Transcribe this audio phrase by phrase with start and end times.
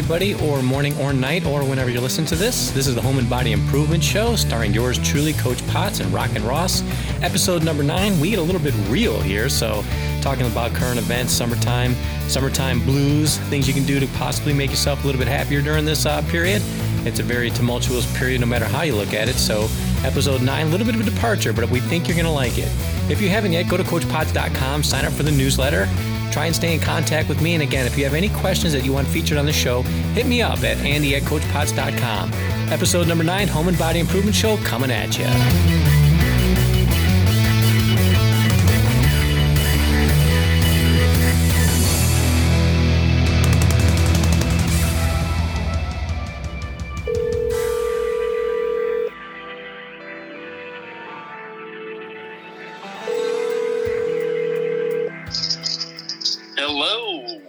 [0.00, 2.70] everybody, or morning or night, or whenever you're listening to this.
[2.70, 6.30] This is the Home and Body Improvement Show, starring yours truly, Coach Potts and Rock
[6.34, 6.82] and Ross.
[7.20, 8.18] Episode number nine.
[8.18, 9.84] We get a little bit real here, so
[10.22, 11.94] talking about current events, summertime,
[12.28, 15.84] summertime blues, things you can do to possibly make yourself a little bit happier during
[15.84, 16.62] this uh, period.
[17.04, 19.34] It's a very tumultuous period, no matter how you look at it.
[19.34, 19.68] So,
[20.02, 22.56] episode nine, a little bit of a departure, but we think you're going to like
[22.56, 22.72] it.
[23.10, 25.86] If you haven't yet, go to CoachPotts.com, sign up for the newsletter
[26.30, 27.54] try and stay in contact with me.
[27.54, 29.82] And again, if you have any questions that you want featured on the show,
[30.14, 32.32] hit me up at andy at coachpotts.com.
[32.72, 35.99] Episode number nine, Home and Body Improvement Show, coming at you.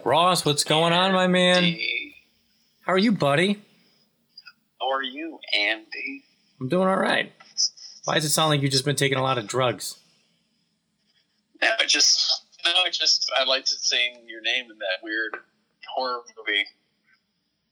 [0.03, 1.77] Ross, what's going on, my man?
[2.81, 3.61] How are you, buddy?
[4.79, 6.23] How are you, Andy?
[6.59, 7.31] I'm doing all right.
[8.05, 9.97] Why does it sound like you've just been taking a lot of drugs?
[11.61, 15.37] No, I just no, I just I like to sing your name in that weird
[15.87, 16.65] horror movie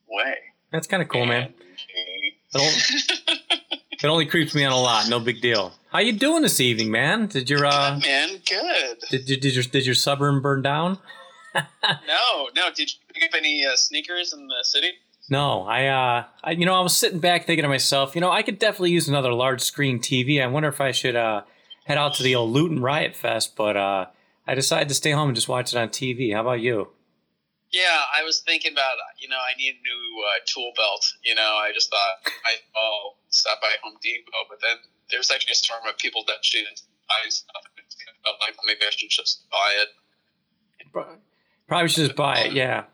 [0.07, 0.35] way.
[0.71, 1.53] That's kind of cool, man.
[1.53, 2.37] Andy.
[2.53, 5.09] It only, it only creeps me out a lot.
[5.09, 5.73] No big deal.
[5.91, 7.27] How you doing this evening, man?
[7.27, 8.97] Did your uh, Good, man, good.
[9.09, 10.99] did, did, did your did your suburb burn down?
[12.07, 12.69] No, no.
[12.73, 14.91] Did you pick up any uh, sneakers in the city?
[15.29, 18.31] No, I, uh, I, you know, I was sitting back thinking to myself, you know,
[18.31, 20.41] I could definitely use another large screen TV.
[20.41, 21.43] I wonder if I should uh,
[21.85, 24.07] head out to the old Luton Riot Fest, but uh,
[24.47, 26.33] I decided to stay home and just watch it on TV.
[26.33, 26.89] How about you?
[27.71, 31.05] Yeah, I was thinking about you know I need a new uh, tool belt.
[31.23, 34.77] You know, I just thought I oh stop by Home Depot, but then
[35.11, 36.65] there's actually a storm of people that should
[37.07, 37.61] buy stuff.
[37.77, 39.89] I felt like maybe I should just buy it.
[41.69, 42.53] Probably should just buy it.
[42.53, 42.85] Yeah.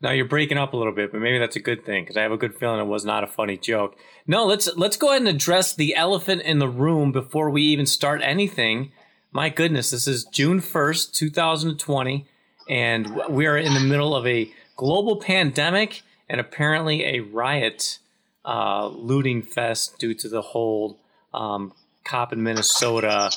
[0.00, 2.22] Now you're breaking up a little bit, but maybe that's a good thing because I
[2.22, 3.96] have a good feeling it was not a funny joke.
[4.26, 7.86] No, let's let's go ahead and address the elephant in the room before we even
[7.86, 8.90] start anything.
[9.30, 12.26] My goodness, this is June first, two thousand and twenty,
[12.68, 17.98] and we are in the middle of a global pandemic and apparently a riot,
[18.44, 20.98] uh, looting fest due to the whole
[21.32, 21.72] um,
[22.02, 23.30] cop in Minnesota,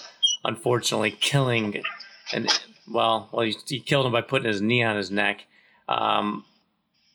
[0.44, 1.83] unfortunately killing
[2.33, 2.50] and
[2.91, 5.46] well, well, he, he killed him by putting his knee on his neck.
[5.88, 6.46] Um,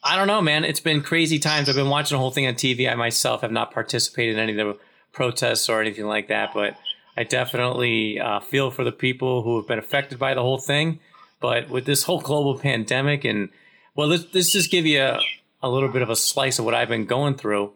[0.02, 0.64] I don't know, man.
[0.64, 1.68] It's been crazy times.
[1.68, 2.90] I've been watching the whole thing on TV.
[2.90, 4.78] I myself have not participated in any of the
[5.12, 6.76] protests or anything like that, but
[7.16, 11.00] I definitely uh, feel for the people who have been affected by the whole thing.
[11.40, 13.50] But with this whole global pandemic, and
[13.94, 15.20] well, let's, let's just give you a,
[15.62, 17.72] a little bit of a slice of what I've been going through.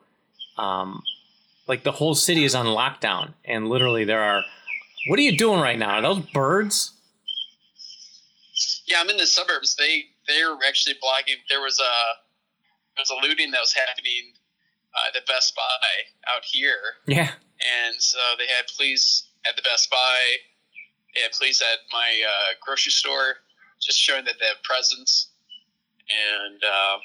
[0.56, 1.02] Um,
[1.66, 4.42] like the whole city is on lockdown, and literally there are.
[5.08, 5.96] What are you doing right now?
[5.96, 6.93] Are those birds?
[8.86, 9.76] Yeah, I'm in the suburbs.
[9.76, 11.36] They they're actually blocking.
[11.50, 11.94] There was a
[12.96, 14.32] there was a looting that was happening
[14.94, 17.30] uh, at the Best Buy out here, Yeah.
[17.86, 20.18] and so they had police at the Best Buy.
[21.14, 23.36] They had police at my uh, grocery store,
[23.80, 25.28] just showing that they have presence.
[26.44, 26.98] And uh,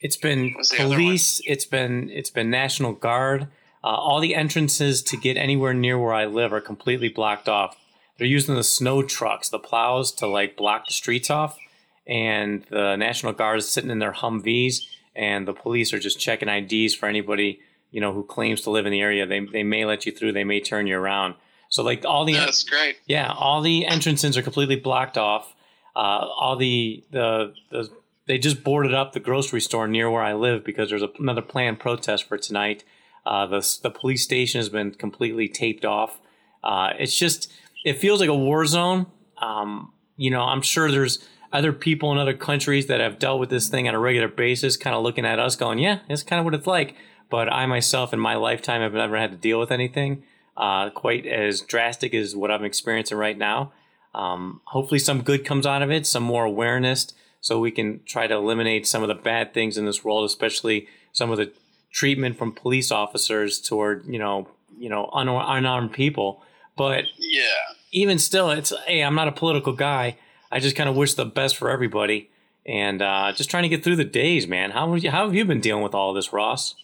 [0.00, 1.40] It's been What's the other police.
[1.46, 3.48] It's been it's been National Guard.
[3.82, 7.76] Uh, all the entrances to get anywhere near where I live are completely blocked off.
[8.20, 11.58] They're using the snow trucks, the plows, to like block the streets off,
[12.06, 14.82] and the National Guard is sitting in their Humvees,
[15.16, 17.60] and the police are just checking IDs for anybody
[17.90, 19.26] you know who claims to live in the area.
[19.26, 20.32] They they may let you through.
[20.32, 21.34] They may turn you around.
[21.68, 22.96] So like all the that's great.
[23.06, 25.54] yeah, all the entrances are completely blocked off.
[25.96, 27.90] Uh, all the, the the
[28.26, 31.80] they just boarded up the grocery store near where I live because there's another planned
[31.80, 32.84] protest for tonight.
[33.26, 36.20] Uh, the the police station has been completely taped off.
[36.62, 37.50] Uh, it's just
[37.84, 39.06] it feels like a war zone.
[39.38, 43.50] Um, you know, I'm sure there's other people in other countries that have dealt with
[43.50, 46.38] this thing on a regular basis, kind of looking at us, going, "Yeah, it's kind
[46.38, 46.94] of what it's like."
[47.28, 50.24] But I myself, in my lifetime, have never had to deal with anything
[50.56, 53.72] uh, quite as drastic as what I'm experiencing right now.
[54.14, 58.26] Um, hopefully, some good comes out of it, some more awareness, so we can try
[58.26, 61.52] to eliminate some of the bad things in this world, especially some of the
[61.92, 64.48] treatment from police officers toward you know
[64.78, 66.42] you know un- unarmed people.
[66.76, 67.42] But Yeah.
[67.90, 70.18] Even still, it's hey, I'm not a political guy.
[70.50, 72.30] I just kind of wish the best for everybody,
[72.66, 74.70] and uh, just trying to get through the days, man.
[74.70, 76.74] How have you, how have you been dealing with all this, Ross?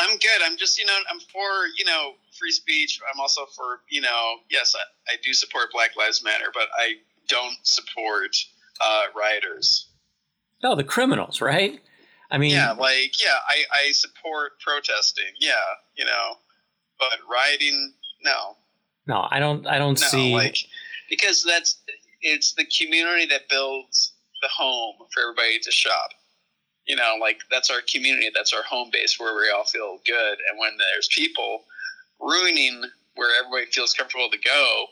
[0.00, 0.42] I'm good.
[0.42, 3.00] I'm just, you know, I'm for, you know, free speech.
[3.12, 6.94] I'm also for, you know, yes, I, I do support Black Lives Matter, but I
[7.28, 8.36] don't support
[8.84, 9.88] uh, rioters.
[10.64, 11.80] No, the criminals, right?
[12.30, 15.32] I mean, Yeah, like, yeah, I, I support protesting.
[15.38, 15.52] Yeah,
[15.96, 16.38] you know,
[16.98, 18.56] but rioting, no.
[19.06, 19.66] No, I don't.
[19.66, 20.32] I don't No, see.
[20.32, 20.56] like,
[21.10, 21.78] because that's,
[22.22, 24.12] it's the community that builds
[24.42, 26.10] the home for everybody to shop.
[26.86, 30.38] you know, like that's our community, that's our home base where we all feel good.
[30.50, 31.64] And when there's people
[32.20, 32.82] ruining
[33.14, 34.86] where everybody feels comfortable to go,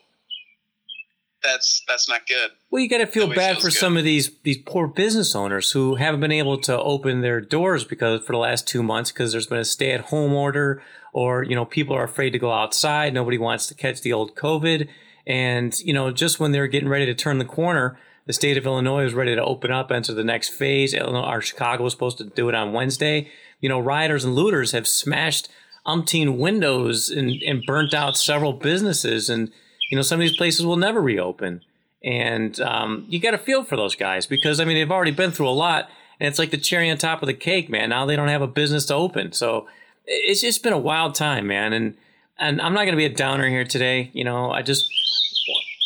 [1.43, 2.53] that's that's not good.
[2.71, 3.73] Well, you got to feel Nobody bad for good.
[3.75, 7.85] some of these these poor business owners who haven't been able to open their doors
[7.85, 10.83] because for the last two months because there's been a stay at home order,
[11.13, 13.15] or you know people are afraid to go outside.
[13.15, 14.89] Nobody wants to catch the old COVID,
[15.27, 18.67] and you know just when they're getting ready to turn the corner, the state of
[18.67, 20.95] Illinois is ready to open up, enter the next phase.
[20.95, 23.31] Illinois, our Chicago was supposed to do it on Wednesday.
[23.61, 25.49] You know, rioters and looters have smashed
[25.87, 29.51] umpteen windows and, and burnt out several businesses and
[29.91, 31.61] you know some of these places will never reopen
[32.05, 35.33] and um, you got to feel for those guys because i mean they've already been
[35.33, 35.89] through a lot
[36.21, 38.43] and it's like the cherry on top of the cake man now they don't have
[38.43, 39.67] a business to open so
[40.07, 41.97] it's just been a wild time man and
[42.39, 44.89] and i'm not going to be a downer here today you know i just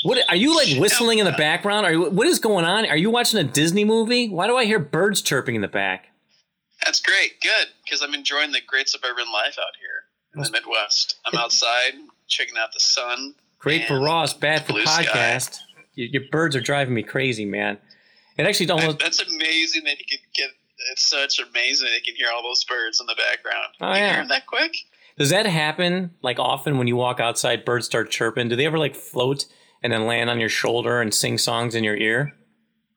[0.04, 2.96] what are you like whistling in the background are you what is going on are
[2.96, 6.08] you watching a disney movie why do i hear birds chirping in the back
[6.84, 10.04] That's great, good, because I'm enjoying the great suburban life out here
[10.34, 11.16] in the Midwest.
[11.24, 11.94] I'm outside
[12.28, 13.34] checking out the sun.
[13.58, 15.58] Great for Ross, bad for podcast.
[15.94, 17.78] Your, your birds are driving me crazy, man.
[18.36, 18.98] It actually almost.
[18.98, 20.50] that's amazing that you can get.
[20.92, 23.68] It's such amazing you can hear all those birds in the background.
[23.80, 24.24] Oh, you yeah.
[24.26, 24.76] that quick?
[25.18, 27.64] Does that happen like often when you walk outside?
[27.64, 28.48] Birds start chirping.
[28.48, 29.46] Do they ever like float
[29.82, 32.34] and then land on your shoulder and sing songs in your ear?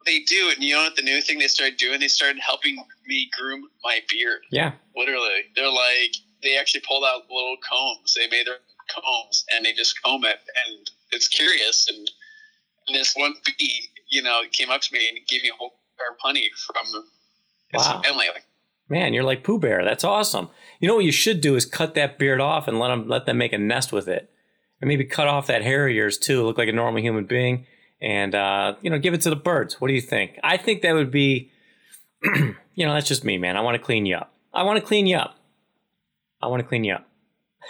[0.06, 0.96] They do, and you know what?
[0.96, 4.42] The new thing they started doing, they started helping me groom my beard.
[4.52, 4.74] Yeah.
[4.96, 8.16] Literally, they're like they actually pulled out little combs.
[8.16, 8.60] They made their
[8.90, 11.88] combs and they just comb it, and it's curious.
[11.90, 12.10] And,
[12.88, 15.80] and this one bee, you know, came up to me and gave me a whole
[15.98, 17.06] jar of honey from
[17.74, 18.02] Wow.
[18.04, 18.26] family.
[18.34, 18.46] Like,
[18.90, 19.84] Man, you're like Pooh Bear.
[19.86, 20.50] That's awesome.
[20.80, 23.26] You know what you should do is cut that beard off and let them let
[23.26, 24.32] them make a nest with it,
[24.82, 26.44] and maybe cut off that hair of yours too.
[26.44, 27.68] Look like a normal human being,
[28.02, 29.80] and uh, you know, give it to the birds.
[29.80, 30.40] What do you think?
[30.44, 31.52] I think that would be,
[32.24, 33.58] you know, that's just me, man.
[33.58, 34.34] I want to clean you up.
[34.54, 35.36] I want to clean you up.
[36.42, 37.08] I want to clean you up.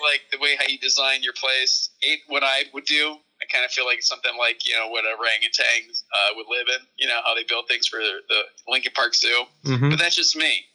[0.03, 1.89] like the way how you design your place.
[2.01, 3.17] It, what I would do,
[3.51, 6.85] kind of feel like something like you know what orangutans uh, would live in.
[6.97, 9.43] You know how they build things for the Lincoln Park Zoo.
[9.65, 10.65] hmm But that's just me.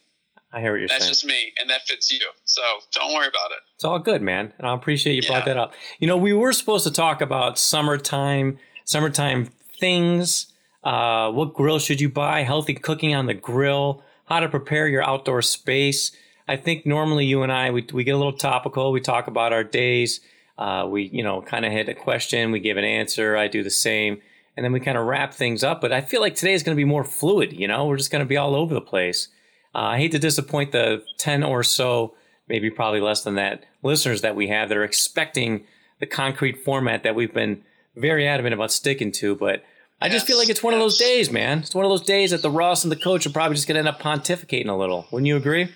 [0.53, 1.11] I hear what you're That's saying.
[1.11, 2.21] That's just me, and that fits you.
[2.45, 2.63] So
[2.93, 3.59] don't worry about it.
[3.75, 4.53] It's all good, man.
[4.59, 5.75] And I appreciate you brought that up.
[5.99, 9.51] You know, we were supposed to talk about summertime, summertime
[9.81, 10.53] things.
[10.85, 12.43] Uh, what grill should you buy?
[12.43, 14.05] Healthy cooking on the grill.
[14.27, 16.13] How to prepare your outdoor space.
[16.47, 18.93] I think normally you and I we, we get a little topical.
[18.93, 20.21] We talk about our days.
[20.57, 22.53] Uh, we you know kind of hit a question.
[22.53, 23.37] We give an answer.
[23.37, 24.21] I do the same,
[24.57, 25.81] and then we kind of wrap things up.
[25.81, 27.53] But I feel like today is going to be more fluid.
[27.53, 29.29] You know, we're just going to be all over the place.
[29.75, 32.15] Uh, I hate to disappoint the 10 or so,
[32.49, 35.65] maybe probably less than that, listeners that we have that are expecting
[35.99, 37.63] the concrete format that we've been
[37.97, 39.35] very adamant about sticking to.
[39.35, 39.65] But
[40.01, 41.61] I just feel like it's one of those days, man.
[41.61, 43.75] It's one of those days that the Ross and the coach are probably just going
[43.75, 45.07] to end up pontificating a little.
[45.11, 45.73] Wouldn't you agree?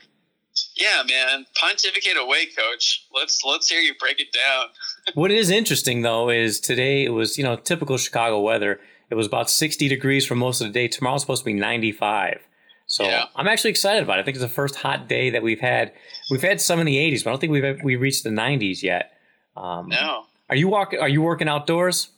[0.79, 1.45] Yeah, man.
[1.57, 3.07] Pontificate away, coach.
[3.15, 4.67] Let's let's hear you break it down.
[5.15, 8.81] what is interesting, though, is today it was, you know, typical Chicago weather.
[9.11, 10.87] It was about 60 degrees for most of the day.
[10.87, 12.47] Tomorrow's supposed to be 95.
[12.87, 13.25] So Yeah.
[13.37, 14.23] I'm actually excited about it.
[14.23, 15.93] I think it's the first hot day that we've had.
[16.31, 18.83] We've had some in the 80s, but I don't think we've we reached the 90s
[18.83, 19.12] yet.
[19.57, 20.25] Um, No.
[20.50, 21.00] Are you walking?
[21.00, 22.09] Are you working outdoors?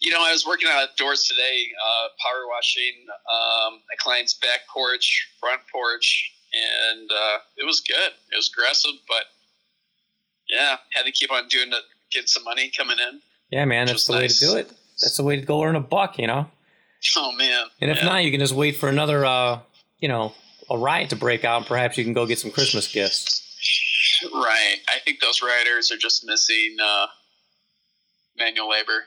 [0.00, 2.94] You know, I was working outdoors today, uh, power washing
[3.30, 6.32] um, a client's back porch, front porch,
[6.90, 8.12] and uh, it was good.
[8.32, 9.24] It was aggressive, but
[10.48, 13.20] yeah, had to keep on doing it, get some money coming in.
[13.50, 14.68] Yeah, man, that's the way to do it.
[15.00, 16.46] That's the way to go earn a buck, you know.
[17.16, 17.66] Oh man!
[17.80, 18.06] And if Yeah.
[18.06, 19.60] not, you can just wait for another, uh,
[20.00, 20.34] you know,
[20.68, 21.58] a riot to break out.
[21.58, 23.44] and Perhaps you can go get some Christmas gifts.
[24.34, 24.76] right?
[24.88, 27.06] I think those writers are just missing uh,
[28.36, 29.04] manual labor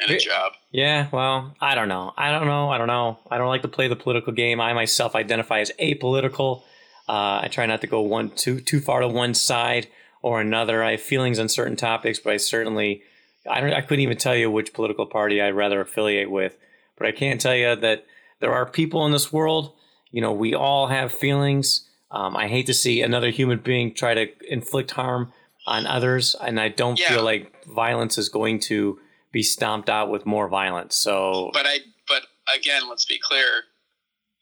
[0.00, 0.52] and a job.
[0.72, 2.12] Yeah, well, I don't know.
[2.16, 2.70] I don't know.
[2.70, 3.18] I don't know.
[3.30, 4.60] I don't like to play the political game.
[4.60, 6.62] I myself identify as apolitical.
[7.10, 9.88] Uh, I try not to go one too too far to one side
[10.22, 10.84] or another.
[10.84, 13.02] I have feelings on certain topics, but I certainly
[13.50, 13.72] I don't.
[13.72, 16.56] I couldn't even tell you which political party I'd rather affiliate with.
[16.96, 18.04] But I can tell you that
[18.40, 19.72] there are people in this world.
[20.12, 21.88] You know, we all have feelings.
[22.12, 25.32] Um, I hate to see another human being try to inflict harm
[25.66, 27.08] on others, and I don't Yeah.
[27.08, 29.00] feel like violence is going to
[29.32, 30.94] be stomped out with more violence.
[30.94, 32.22] So But I, but
[32.54, 33.64] again, let's be clear: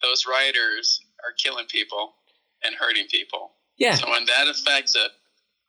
[0.02, 2.14] those rioters are killing people
[2.64, 3.52] and hurting people.
[3.76, 5.10] yeah, So when that affects it,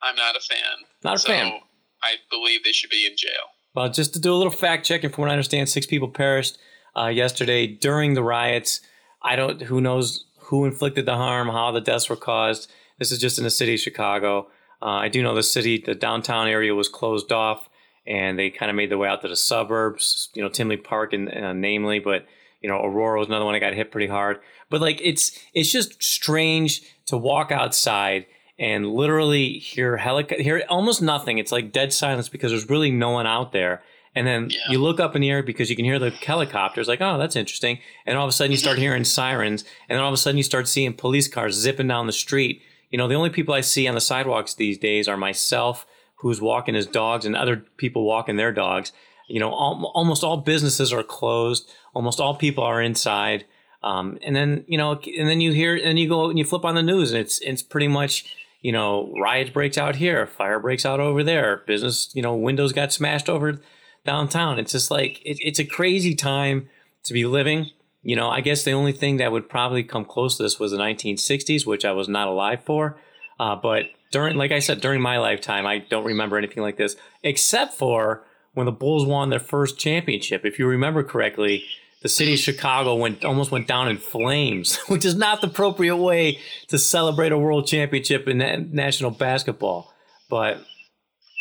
[0.02, 0.58] I'm not a fan.
[1.04, 1.46] not a fan.
[1.46, 1.60] so fan.
[2.02, 3.30] I believe they should be in jail.
[3.74, 6.58] Well, just to do a little fact checking, from what I understand, six people perished
[6.96, 8.80] uh, yesterday during the riots.
[9.22, 9.60] I don't.
[9.62, 12.70] Who knows who inflicted the harm, how the deaths were caused.
[12.98, 14.48] This is just in the city of Chicago.
[14.82, 17.68] Uh, I do know the city, the downtown area was closed off,
[18.06, 20.30] and they kind of made their way out to the suburbs.
[20.34, 22.26] You know, Tinley Park, and uh, namely, but
[22.60, 24.40] You know, Aurora was another one that got hit pretty hard.
[24.68, 28.26] But like, it's it's just strange to walk outside
[28.58, 31.38] and literally hear helic- hear almost nothing.
[31.38, 33.82] It's like dead silence because there's really no one out there.
[34.14, 34.58] And then Yeah.
[34.70, 37.36] you look up in the air because you can hear the helicopters, like, oh, that's
[37.36, 37.78] interesting.
[38.06, 39.62] And all of a sudden you start hearing sirens.
[39.88, 42.60] And then all of a sudden you start seeing police cars zipping down the street.
[42.90, 45.86] You know, the only people I see on the sidewalks these days are myself,
[46.16, 48.90] who's walking his dogs, and other people walking their dogs.
[49.28, 51.70] You know, al- almost all businesses are closed.
[51.94, 53.44] Almost all people are inside.
[53.82, 56.64] Um, and then you know, and then you hear, and you go and you flip
[56.64, 60.60] on the news, and it's it's pretty much you know, riot breaks out here, fire
[60.60, 63.60] breaks out over there, business, you know, windows got smashed over
[64.04, 64.58] downtown.
[64.58, 66.68] It's just like it, it's a crazy time
[67.04, 67.70] to be living.
[68.02, 70.72] You know, I guess the only thing that would probably come close to this was
[70.72, 72.98] the 1960s, which I was not alive for.
[73.38, 76.96] Uh, but during, like I said, during my lifetime, I don't remember anything like this,
[77.22, 80.44] except for when the Bulls won their first championship.
[80.44, 81.64] If you remember correctly,
[82.02, 85.96] the city of Chicago went almost went down in flames, which is not the appropriate
[85.96, 86.38] way
[86.68, 89.92] to celebrate a world championship in national basketball.
[90.28, 90.62] But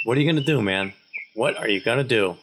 [0.05, 0.93] what are you going to do, man?
[1.35, 2.37] What are you going to do?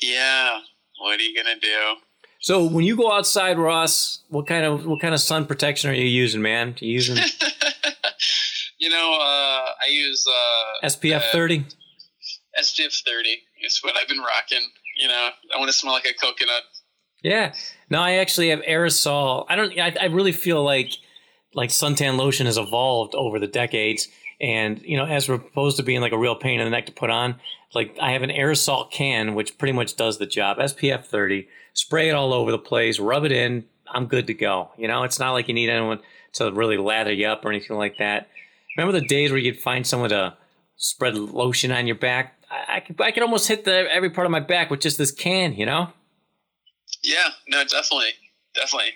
[0.00, 0.60] Yeah.
[1.02, 1.94] What are you gonna do?
[2.38, 5.94] So when you go outside, Ross, what kind of what kind of sun protection are
[5.94, 6.76] you using, man?
[6.80, 7.16] Are you using
[8.78, 11.64] you know, uh, I use uh, SPF uh, 30?
[12.60, 13.42] SPF 30.
[13.62, 14.62] It's what I've been rocking.
[14.96, 16.62] You know, I want to smell like a coconut.
[17.22, 17.54] Yeah.
[17.88, 19.46] No, I actually have aerosol.
[19.48, 19.78] I don't.
[19.78, 20.92] I, I really feel like
[21.54, 24.08] like suntan lotion has evolved over the decades,
[24.40, 26.92] and you know, as opposed to being like a real pain in the neck to
[26.92, 27.36] put on,
[27.74, 30.58] like I have an aerosol can which pretty much does the job.
[30.58, 31.48] SPF 30.
[31.74, 32.98] Spray it all over the place.
[32.98, 33.64] Rub it in.
[33.88, 34.70] I'm good to go.
[34.76, 36.00] You know, it's not like you need anyone
[36.34, 38.28] to really lather you up or anything like that.
[38.76, 40.36] Remember the days where you'd find someone to
[40.76, 42.38] spread lotion on your back?
[42.50, 44.98] I, I could I could almost hit the every part of my back with just
[44.98, 45.54] this can.
[45.54, 45.92] You know.
[47.02, 48.12] Yeah, no, definitely,
[48.54, 48.92] definitely.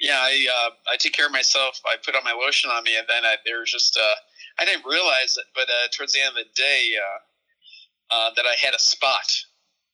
[0.00, 1.80] Yeah, I uh, I take care of myself.
[1.86, 4.14] I put on my lotion on me, and then I, there was just uh,
[4.58, 8.44] I didn't realize it, but uh, towards the end of the day, uh, uh, that
[8.46, 9.30] I had a spot.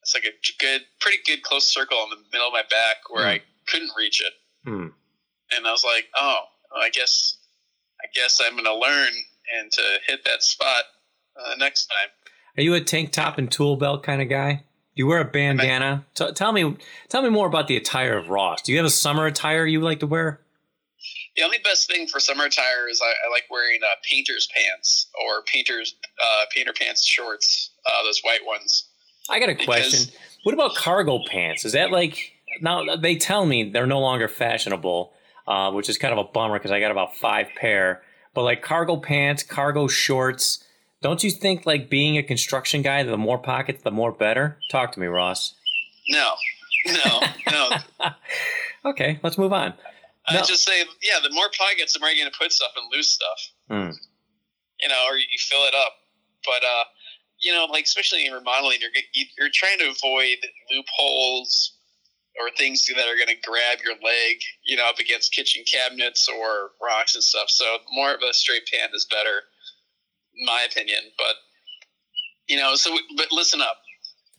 [0.01, 3.25] It's like a good, pretty good close circle in the middle of my back where
[3.27, 4.87] I couldn't reach it, Hmm.
[5.51, 6.39] and I was like, oh,
[6.71, 7.37] well, I guess,
[8.01, 9.11] I guess I'm gonna learn
[9.59, 10.83] and to hit that spot
[11.39, 12.09] uh, next time.
[12.57, 14.63] Are you a tank top and tool belt kind of guy?
[14.99, 16.05] Do you wear a bandana?
[16.13, 16.75] T- tell me,
[17.07, 18.61] tell me more about the attire of Ross.
[18.61, 20.41] Do you have a summer attire you like to wear?
[21.37, 25.07] The only best thing for summer attire is I, I like wearing uh, painter's pants
[25.25, 28.89] or painter's uh, painter pants shorts, uh, those white ones.
[29.29, 30.13] I got a question.
[30.43, 31.63] What about cargo pants?
[31.63, 35.13] Is that like now they tell me they're no longer fashionable,
[35.47, 38.01] uh, which is kind of a bummer because I got about five pair.
[38.33, 40.61] But like cargo pants, cargo shorts.
[41.01, 44.57] Don't you think like being a construction guy, the more pockets, the more better?
[44.71, 45.55] Talk to me, Ross.
[46.09, 46.33] No,
[46.87, 47.19] no,
[47.51, 47.69] no.
[48.85, 49.73] Okay, let's move on.
[50.25, 50.41] I No.
[50.43, 53.09] just say, yeah, the more pockets, the more you're going to put stuff and lose
[53.09, 53.39] stuff.
[53.69, 53.91] Hmm.
[54.79, 55.91] You know, or you fill it up.
[56.45, 56.83] But uh,
[57.41, 60.37] you know, like especially in remodeling, you're you- you're trying to avoid
[60.71, 61.73] loopholes
[62.39, 66.29] or things that are going to grab your leg, you know, up against kitchen cabinets
[66.29, 67.49] or rocks and stuff.
[67.49, 69.41] So more of a straight pan is better,
[70.45, 70.99] my opinion.
[71.17, 71.35] But
[72.47, 73.77] you know, so but listen up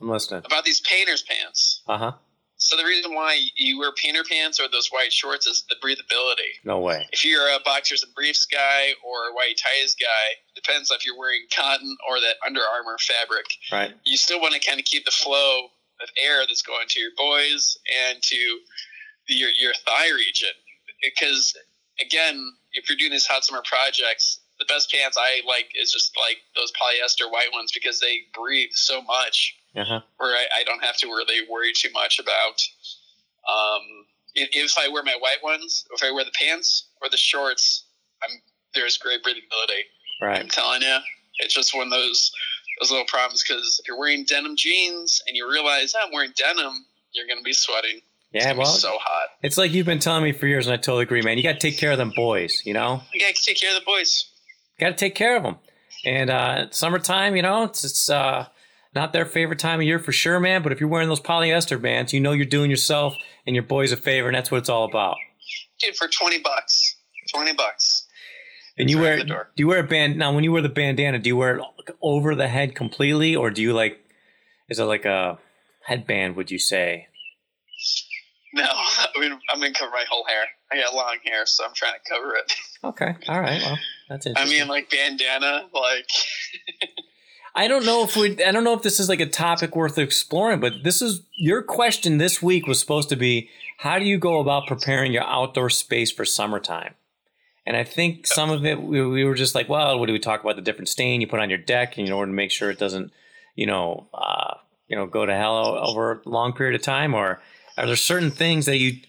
[0.00, 0.42] I'm listening.
[0.44, 1.82] about these painters pants.
[1.88, 2.12] Uh huh.
[2.56, 6.60] So the reason why you wear painter pants or those white shorts is the breathability.
[6.62, 7.06] No way.
[7.10, 11.18] If you're a boxers and briefs guy or a white ties guy, depends if you're
[11.18, 13.46] wearing cotton or that Under Armour fabric.
[13.72, 13.94] Right.
[14.04, 15.68] You still want to kind of keep the flow
[16.02, 17.78] of air that's going to your boys
[18.08, 18.36] and to
[19.28, 20.50] your your thigh region,
[21.02, 21.56] because
[22.00, 26.16] again, if you're doing these hot summer projects, the best pants I like is just
[26.16, 30.00] like those polyester white ones because they breathe so much Uh huh.
[30.18, 32.60] where I, I don't have to really worry too much about
[33.50, 33.82] um,
[34.34, 37.84] if, I wear my white ones, if I wear the pants or the shorts,
[38.22, 38.30] I'm
[38.74, 39.82] there's great breathability.
[40.22, 40.38] Right.
[40.38, 40.96] I'm telling you,
[41.38, 42.30] it's just one of those
[42.80, 46.32] those little problems because if you're wearing denim jeans and you realize "Oh, I'm wearing
[46.36, 48.00] denim, you're gonna be sweating.
[48.32, 48.52] Yeah.
[48.52, 49.30] Well, so hot.
[49.42, 51.36] it's like you've been telling me for years, and I totally agree, man.
[51.36, 52.62] You got to take care of them boys.
[52.64, 53.02] You know.
[53.12, 54.29] You gotta take care of the boys.
[54.80, 55.56] Got to take care of them.
[56.04, 58.46] And uh, summertime, you know, it's, it's uh,
[58.94, 60.62] not their favorite time of year for sure, man.
[60.62, 63.14] But if you're wearing those polyester bands, you know you're doing yourself
[63.46, 65.16] and your boys a favor, and that's what it's all about.
[65.80, 66.96] Dude, for twenty bucks.
[67.32, 68.06] Twenty bucks.
[68.78, 69.50] And you wear at the door.
[69.56, 70.32] do you wear a band now?
[70.32, 71.64] When you wear the bandana, do you wear it
[72.00, 73.98] over the head completely, or do you like?
[74.68, 75.38] Is it like a
[75.84, 76.36] headband?
[76.36, 77.08] Would you say?
[78.54, 80.44] No, I mean, I'm gonna cover my whole hair.
[80.72, 82.52] I got long hair, so I'm trying to cover it.
[82.82, 83.60] Okay, all right.
[83.60, 83.78] Well,
[84.10, 86.06] that's I mean, like bandana, like
[87.54, 88.42] I don't know if we.
[88.44, 91.62] I don't know if this is like a topic worth exploring, but this is your
[91.62, 93.48] question this week was supposed to be
[93.78, 96.94] how do you go about preparing your outdoor space for summertime?
[97.66, 100.18] And I think some of it we, we were just like, well, what do we
[100.18, 100.56] talk about?
[100.56, 103.12] The different stain you put on your deck in order to make sure it doesn't,
[103.54, 104.54] you know, uh,
[104.88, 107.14] you know, go to hell over a long period of time.
[107.14, 107.40] Or
[107.78, 109.00] are there certain things that you?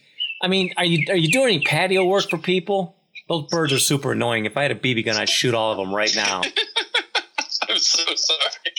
[0.42, 2.96] I mean, are you are you doing any patio work for people?
[3.32, 4.44] Those birds are super annoying.
[4.44, 6.42] If I had a BB gun, I'd shoot all of them right now.
[7.70, 8.74] I'm so sorry.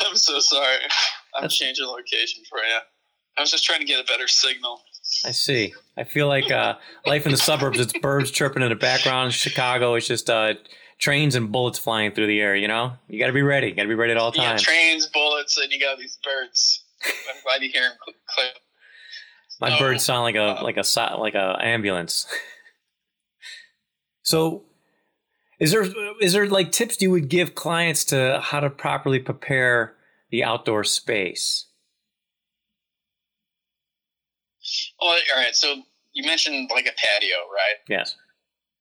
[0.00, 0.78] I'm so sorry.
[1.36, 2.78] I'm That's, changing location for you.
[3.38, 4.80] I was just trying to get a better signal.
[5.24, 5.72] I see.
[5.96, 6.74] I feel like uh,
[7.06, 7.78] life in the suburbs.
[7.78, 9.32] It's birds chirping in the background.
[9.32, 10.54] Chicago, it's just uh,
[10.98, 12.56] trains and bullets flying through the air.
[12.56, 13.68] You know, you got to be ready.
[13.68, 14.66] You got to be ready at all times.
[14.66, 16.82] Yeah, trains, bullets, and you got these birds.
[17.04, 17.96] I'm glad you hear them.
[19.60, 22.26] My oh, birds sound like a uh, like a like a ambulance.
[24.24, 24.64] so,
[25.60, 25.86] is there
[26.20, 29.94] is there like tips you would give clients to how to properly prepare
[30.30, 31.66] the outdoor space?
[35.00, 35.54] Well, all right.
[35.54, 35.76] So
[36.14, 37.78] you mentioned like a patio, right?
[37.88, 38.16] Yes.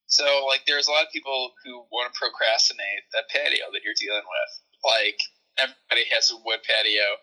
[0.07, 3.99] So like, there's a lot of people who want to procrastinate that patio that you're
[3.99, 4.51] dealing with.
[4.85, 5.19] Like
[5.57, 7.19] everybody has a wood patio,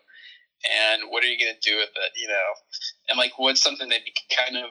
[0.69, 2.11] and what are you going to do with it?
[2.15, 2.49] You know,
[3.09, 4.69] and like what's something that you can kind of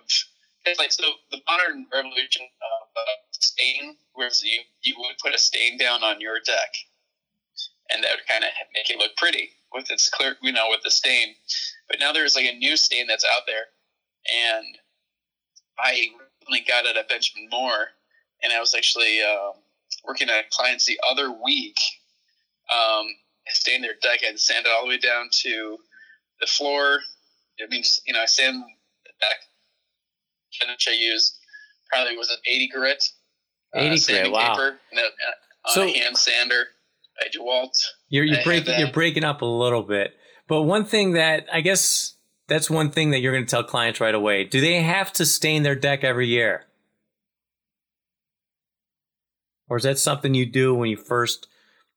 [0.67, 5.39] it's like so the modern revolution of uh, stain, whereas you you would put a
[5.39, 6.75] stain down on your deck,
[7.93, 10.83] and that would kind of make it look pretty with its clear, you know, with
[10.83, 11.35] the stain.
[11.89, 13.67] But now there's like a new stain that's out there
[14.29, 14.67] and
[15.79, 16.09] I
[16.49, 17.89] only got it at Benjamin Moore,
[18.43, 19.53] and I was actually uh,
[20.05, 21.79] working at clients the other week.
[22.75, 23.07] Um,
[23.49, 25.79] staying their deck, I sand it all the way down to
[26.41, 27.01] the floor.
[27.59, 28.63] It means you know I sand
[29.05, 29.37] the deck.
[30.69, 31.39] Which I used
[31.93, 33.05] probably was an 80 grit.
[33.75, 34.55] 80 uh, grit, wow.
[34.55, 36.67] Paper, uh, so, hand sander.
[37.21, 37.77] I DeWalt.
[38.09, 40.15] You're you're breaking you're breaking up a little bit,
[40.49, 42.15] but one thing that I guess
[42.49, 44.45] that's one thing that you're going to tell clients right away.
[44.45, 46.65] Do they have to stain their deck every year?
[49.69, 51.47] Or is that something you do when you first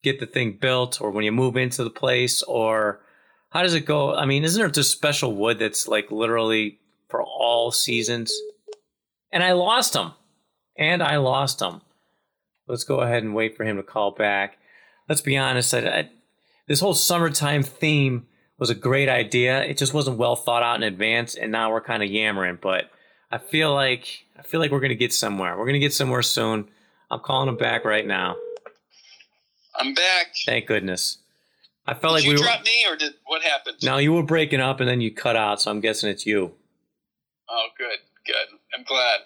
[0.03, 3.01] get the thing built or when you move into the place or
[3.49, 4.13] how does it go?
[4.13, 8.31] I mean, isn't there just special wood that's like literally for all seasons?
[9.33, 10.11] And I lost him.
[10.77, 11.81] And I lost him.
[12.67, 14.57] Let's go ahead and wait for him to call back.
[15.09, 16.09] Let's be honest, I, I,
[16.67, 19.63] this whole summertime theme was a great idea.
[19.63, 22.59] It just wasn't well thought out in advance, and now we're kind of yammering.
[22.61, 22.89] But
[23.29, 25.57] I feel like I feel like we're gonna get somewhere.
[25.57, 26.69] We're gonna get somewhere soon.
[27.11, 28.37] I'm calling him back right now.
[29.75, 30.33] I'm back.
[30.45, 31.17] Thank goodness.
[31.85, 32.43] I felt did like we were.
[32.43, 33.77] Drop me, or did what happened?
[33.83, 35.61] No, you were breaking up, and then you cut out.
[35.61, 36.53] So I'm guessing it's you.
[37.49, 38.59] Oh, good, good.
[38.75, 39.19] I'm glad.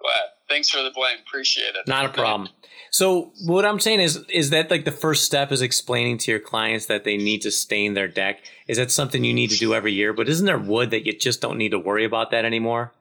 [0.00, 0.28] Glad.
[0.48, 1.18] Thanks for the blame.
[1.26, 1.86] Appreciate it.
[1.86, 2.48] Not a problem.
[2.90, 6.40] So what I'm saying is, is that like the first step is explaining to your
[6.40, 8.40] clients that they need to stain their deck.
[8.66, 10.12] Is that something you need to do every year?
[10.12, 12.92] But isn't there wood that you just don't need to worry about that anymore?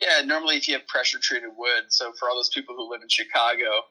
[0.00, 1.84] Yeah, normally if you have pressure treated wood.
[1.88, 3.84] So for all those people who live in Chicago,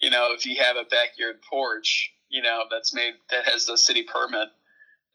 [0.00, 3.76] you know, if you have a backyard porch, you know, that's made that has the
[3.76, 4.48] city permit,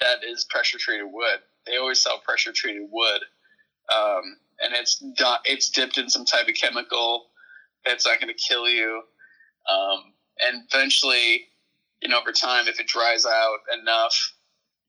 [0.02, 1.40] that is pressure treated wood.
[1.66, 3.22] They always sell pressure treated wood.
[3.94, 7.28] Um, and it's not, it's dipped in some type of chemical
[7.86, 9.02] that's not going to kill you.
[9.70, 10.14] Um,
[10.46, 11.48] and eventually,
[12.02, 14.34] you know, over time, if it dries out enough,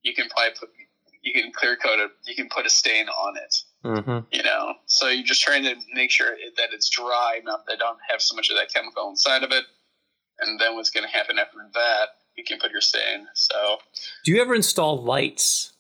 [0.03, 0.71] you can probably put,
[1.23, 3.57] you can clear coat it, you can put a stain on it.
[3.85, 4.19] Mm-hmm.
[4.33, 7.99] You know, so you're just trying to make sure that it's dry enough that don't
[8.11, 9.65] have so much of that chemical inside of it.
[10.41, 13.27] And then what's going to happen after that, you can put your stain.
[13.35, 13.79] So,
[14.25, 15.73] do you ever install lights?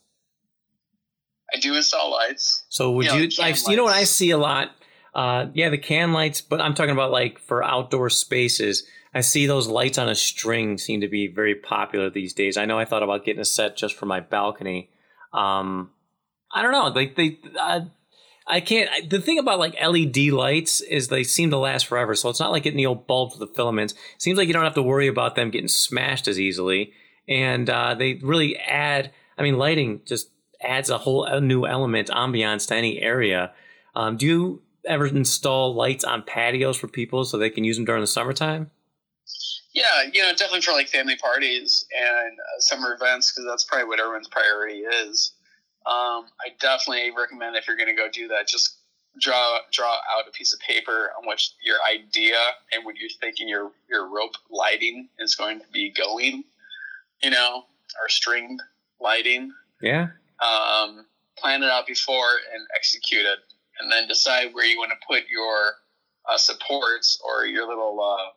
[1.53, 2.65] I do install lights.
[2.69, 4.71] So would you, you know, like you know what I see a lot?
[5.15, 8.87] Uh, yeah, the can lights, but I'm talking about like for outdoor spaces.
[9.15, 12.59] I see those lights on a string seem to be very popular these days.
[12.59, 14.91] I know I thought about getting a set just for my balcony.
[15.33, 15.91] Um,
[16.53, 16.89] I don't know.
[16.89, 17.81] Like they, uh,
[18.47, 19.09] I can't.
[19.09, 22.15] The thing about like LED lights is they seem to last forever.
[22.15, 23.95] So it's not like getting the old bulbs with the filaments.
[23.95, 26.93] It seems like you don't have to worry about them getting smashed as easily,
[27.27, 29.13] and uh, they really add.
[29.39, 30.29] I mean, lighting just
[30.63, 33.53] adds a whole new element, ambiance to any area.
[33.95, 37.85] Um, do you ever install lights on patios for people so they can use them
[37.85, 38.71] during the summertime?
[39.73, 43.89] Yeah, you know, definitely for like family parties and uh, summer events because that's probably
[43.89, 45.33] what everyone's priority is.
[45.85, 48.79] Um, I definitely recommend if you're going to go do that, just
[49.21, 52.37] draw draw out a piece of paper on which your idea
[52.73, 56.45] and what you're thinking your your rope lighting is going to be going.
[57.23, 57.65] You know,
[58.01, 58.61] or stringed
[59.01, 59.53] lighting.
[59.81, 60.09] Yeah
[60.45, 61.07] um,
[61.39, 63.39] plan it out before and execute it,
[63.81, 65.75] and then decide where you want to put your
[66.29, 68.31] uh, supports or your little, uh,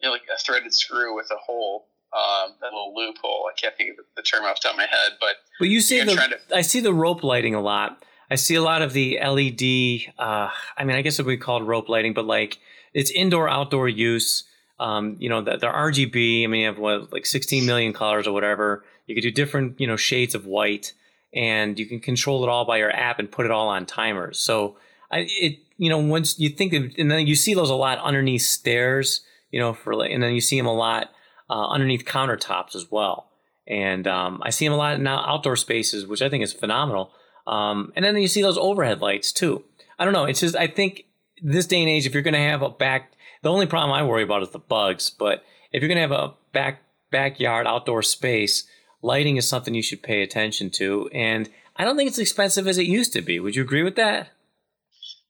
[0.00, 3.48] you know, like a threaded screw with a hole, um, that little loophole.
[3.50, 5.80] I can't think of the term off the top of my head, but but you
[5.80, 8.04] see the to- I see the rope lighting a lot.
[8.30, 10.12] I see a lot of the LED.
[10.18, 12.58] Uh, I mean, I guess it would be called rope lighting, but like
[12.94, 14.44] it's indoor outdoor use.
[14.80, 16.44] Um, you know, the, the RGB.
[16.44, 18.84] I mean, you have what like 16 million colors or whatever.
[19.08, 20.92] You could do different, you know, shades of white,
[21.34, 24.38] and you can control it all by your app and put it all on timers.
[24.38, 24.76] So,
[25.10, 27.98] I it you know once you think of, and then you see those a lot
[27.98, 29.22] underneath stairs.
[29.50, 31.10] You know, for and then you see them a lot
[31.50, 33.30] uh, underneath countertops as well.
[33.66, 37.12] And um, I see them a lot in outdoor spaces, which I think is phenomenal.
[37.46, 39.64] Um, and then you see those overhead lights too.
[39.98, 40.24] I don't know.
[40.24, 41.04] It's just I think
[41.42, 44.02] this day and age, if you're going to have a back, the only problem I
[44.02, 45.10] worry about is the bugs.
[45.10, 48.66] But if you're going to have a back backyard outdoor space,
[49.02, 51.08] lighting is something you should pay attention to.
[51.12, 53.40] And I don't think it's as expensive as it used to be.
[53.40, 54.30] Would you agree with that?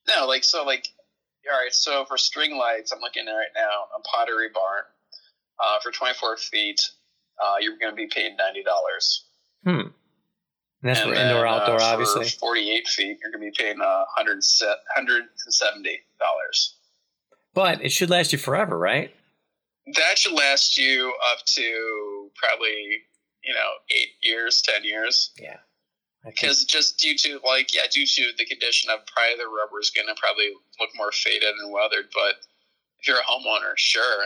[0.07, 0.87] No, like so, like
[1.51, 1.73] all right.
[1.73, 4.83] So for string lights, I'm looking at right now a Pottery Barn
[5.59, 6.81] uh, for 24 feet.
[7.41, 9.25] Uh, you're going to be paying ninety dollars.
[9.63, 9.91] Hmm.
[10.81, 12.25] And that's and for then, indoor, outdoor, uh, obviously.
[12.25, 14.39] 48 feet, you're going to be paying uh, $170.
[17.53, 19.13] But it should last you forever, right?
[19.95, 23.01] That should last you up to probably,
[23.43, 25.31] you know, eight years, 10 years.
[25.39, 25.57] Yeah.
[26.25, 29.89] Because just due to, like, yeah, due to the condition of probably the rubber is
[29.89, 32.09] going to probably look more faded and weathered.
[32.13, 32.35] But
[32.99, 34.25] if you're a homeowner, sure,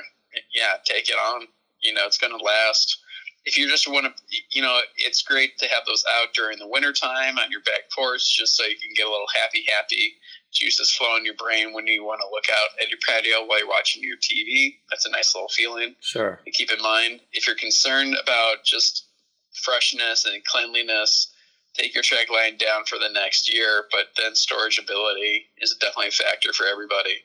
[0.53, 1.47] yeah, take it on.
[1.81, 2.97] You know, it's going to last
[3.45, 6.67] if you just want to, you know, it's great to have those out during the
[6.67, 10.15] wintertime on your back porch just so you can get a little happy, happy
[10.53, 13.59] juices flow in your brain when you want to look out at your patio while
[13.59, 14.75] you're watching your TV.
[14.89, 15.95] That's a nice little feeling.
[16.01, 16.39] Sure.
[16.45, 19.07] To keep in mind, if you're concerned about just
[19.53, 21.33] freshness and cleanliness,
[21.73, 26.09] take your track line down for the next year, but then storage ability is definitely
[26.09, 27.15] a factor for everybody,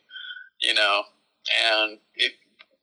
[0.61, 1.03] you know,
[1.73, 2.33] and it,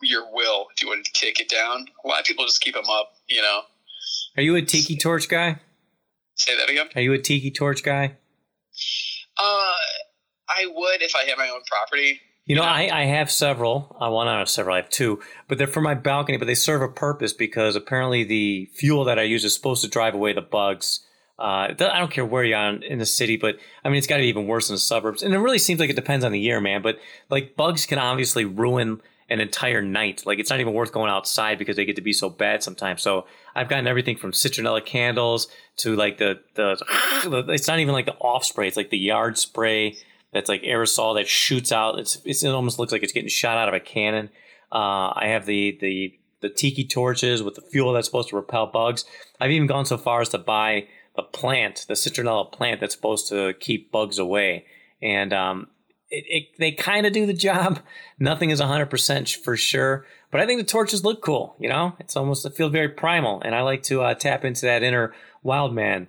[0.01, 1.87] your will if you want to kick it down.
[2.03, 3.61] A lot of people just keep them up, you know.
[4.37, 5.59] Are you a tiki torch guy?
[6.35, 6.87] Say that again.
[6.95, 8.17] Are you a tiki torch guy?
[9.37, 9.73] Uh,
[10.49, 12.21] I would if I had my own property.
[12.45, 13.95] You know, I, I have several.
[13.99, 14.75] I want to have several.
[14.75, 16.37] I have two, but they're for my balcony.
[16.37, 19.89] But they serve a purpose because apparently the fuel that I use is supposed to
[19.89, 20.99] drive away the bugs.
[21.39, 24.17] Uh, I don't care where you're on in the city, but I mean, it's got
[24.17, 25.21] to be even worse in the suburbs.
[25.21, 26.81] And it really seems like it depends on the year, man.
[26.81, 30.23] But like bugs can obviously ruin an entire night.
[30.25, 33.01] Like it's not even worth going outside because they get to be so bad sometimes.
[33.01, 36.77] So I've gotten everything from citronella candles to like the the
[37.49, 38.67] it's not even like the off spray.
[38.67, 39.97] It's like the yard spray
[40.35, 41.97] that's like aerosol that shoots out.
[41.97, 44.29] It's, it's it almost looks like it's getting shot out of a cannon.
[44.69, 48.67] Uh, I have the the the tiki torches with the fuel that's supposed to repel
[48.67, 49.05] bugs.
[49.39, 53.29] I've even gone so far as to buy the plant, the citronella plant that's supposed
[53.29, 54.65] to keep bugs away.
[55.01, 55.67] And um,
[56.09, 57.79] it, it, they kind of do the job.
[58.19, 61.55] Nothing is 100% for sure, but I think the torches look cool.
[61.59, 64.65] You know, it's almost, it feels very primal, and I like to uh, tap into
[64.65, 66.07] that inner wild man.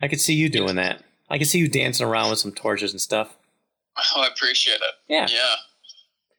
[0.00, 1.02] I could see you doing that.
[1.34, 3.36] I can see you dancing around with some torches and stuff.
[4.16, 4.94] Oh, I appreciate it.
[5.06, 5.28] Yeah.
[5.30, 5.54] Yeah.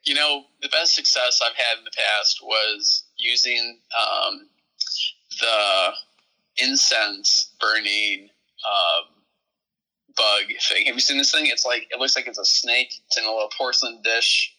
[0.04, 4.50] You know, the best success I've had in the past was using um,
[5.40, 5.94] the
[6.58, 8.30] incense burning
[8.70, 9.06] um,
[10.18, 10.86] bug thing.
[10.88, 11.46] Have you seen this thing?
[11.46, 12.94] It's like it looks like it's a snake.
[13.08, 14.54] It's in a little porcelain dish,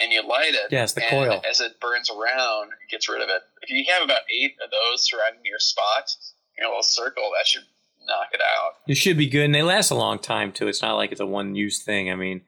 [0.00, 0.70] and you light it.
[0.70, 1.42] Yes, the coil.
[1.48, 3.42] As it burns around, it gets rid of it.
[3.60, 6.10] If you have about eight of those surrounding your spot
[6.56, 7.64] in a little circle, that should
[8.10, 8.72] knock it out.
[8.86, 10.68] You should be good, and they last a long time too.
[10.68, 12.10] It's not like it's a one-use thing.
[12.10, 12.42] I mean,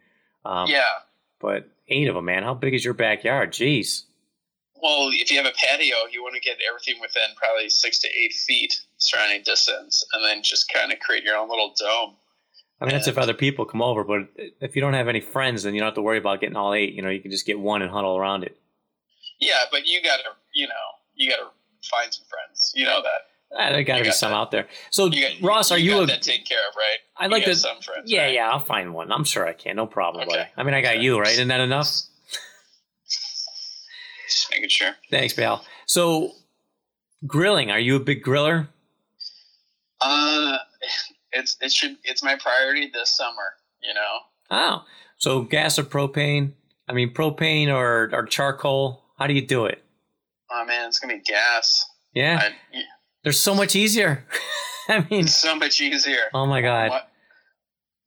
[0.45, 0.85] um, yeah.
[1.41, 2.43] But eight of them, man.
[2.43, 3.53] How big is your backyard?
[3.53, 4.03] Jeez.
[4.83, 8.09] Well, if you have a patio, you want to get everything within probably six to
[8.09, 12.17] eight feet surrounding distance, and then just kind of create your own little dome.
[12.81, 14.29] I mean, that's if other people come over, but
[14.61, 16.75] if you don't have any friends, then you don't have to worry about getting all
[16.75, 16.95] eight.
[16.95, 18.59] You know, you can just get one and huddle around it.
[19.39, 20.75] Yeah, but you gotta, you know,
[21.15, 21.51] you gotta
[21.89, 22.73] find some friends.
[22.75, 23.32] You know that.
[23.59, 24.37] Ah, there got to be some that.
[24.37, 24.67] out there.
[24.91, 26.99] So, got, Ross, are you, you a, that taken care of, right?
[27.17, 27.55] I like to.
[27.55, 28.11] Some friends.
[28.11, 28.35] Yeah, right?
[28.35, 29.13] yeah, I'll find one.
[29.13, 29.77] I'm sure I can.
[29.77, 30.37] No problem, okay.
[30.37, 30.51] buddy.
[30.57, 31.03] I mean, I got okay.
[31.03, 31.33] you, right?
[31.33, 31.87] Isn't that enough?
[33.07, 34.93] Just making sure.
[35.11, 35.65] Thanks, pal.
[35.87, 36.33] So,
[37.27, 37.71] grilling.
[37.71, 38.69] Are you a big griller?
[40.01, 40.59] Uh,
[41.33, 43.55] it's it should it's my priority this summer.
[43.83, 44.19] You know.
[44.51, 44.85] Oh,
[45.19, 46.53] so gas or propane?
[46.89, 49.05] I mean, propane or or charcoal?
[49.19, 49.85] How do you do it?
[50.51, 51.87] Oh man, it's gonna be gas.
[52.15, 52.41] Yeah.
[52.43, 52.83] I, yeah.
[53.23, 54.27] They're so much easier.
[54.89, 56.25] I mean, so much easier.
[56.35, 56.91] Oh my god.
[56.91, 57.09] What?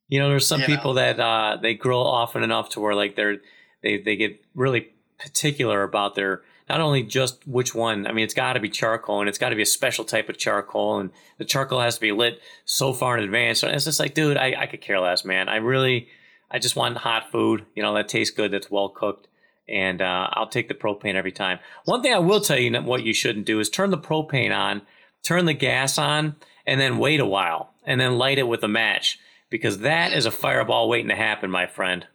[0.08, 1.00] You know, there's some you people know.
[1.00, 3.38] that uh, they grill often enough to where like they're
[3.82, 8.06] they they get really particular about their not only just which one.
[8.06, 10.28] I mean, it's got to be charcoal, and it's got to be a special type
[10.28, 13.60] of charcoal, and the charcoal has to be lit so far in advance.
[13.60, 15.48] So it's just like, dude, I, I could care less, man.
[15.48, 16.08] I really,
[16.50, 19.28] I just want hot food, you know, that tastes good, that's well cooked,
[19.68, 21.60] and uh, I'll take the propane every time.
[21.84, 24.82] One thing I will tell you, what you shouldn't do is turn the propane on,
[25.26, 26.36] turn the gas on,
[26.66, 29.18] and then wait a while, and then light it with a match
[29.50, 32.06] because that is a fireball waiting to happen, my friend.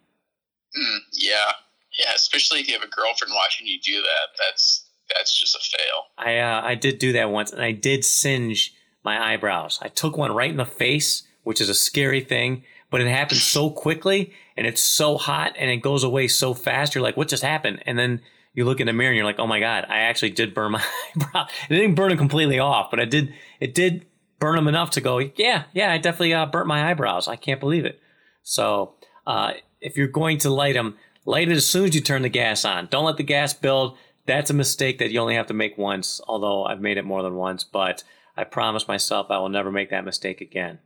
[0.76, 1.52] Mm, yeah,
[1.98, 2.12] yeah.
[2.14, 4.38] Especially if you have a girlfriend watching you do that.
[4.38, 6.04] That's that's just a fail.
[6.18, 9.78] I uh, I did do that once, and I did singe my eyebrows.
[9.82, 13.40] I took one right in the face, which is a scary thing, but it happened
[13.40, 16.94] so quickly, and it's so hot, and it goes away so fast.
[16.94, 17.82] You're like, what just happened?
[17.84, 18.22] And then
[18.54, 20.72] you look in the mirror, and you're like, oh my god, I actually did burn
[20.72, 20.84] my
[21.16, 21.46] eyebrow.
[21.68, 23.32] It didn't burn them completely off, but I did.
[23.60, 24.06] It did
[24.42, 27.28] burn them enough to go, yeah, yeah, I definitely uh, burnt my eyebrows.
[27.28, 28.00] I can't believe it.
[28.42, 32.22] So uh, if you're going to light them, light it as soon as you turn
[32.22, 32.88] the gas on.
[32.90, 33.96] Don't let the gas build.
[34.26, 37.22] That's a mistake that you only have to make once, although I've made it more
[37.22, 37.62] than once.
[37.62, 38.02] But
[38.36, 40.80] I promise myself I will never make that mistake again.